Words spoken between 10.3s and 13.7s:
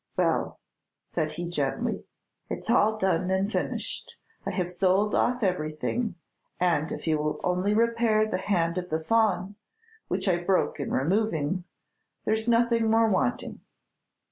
broke in removing, there's nothing more wanting."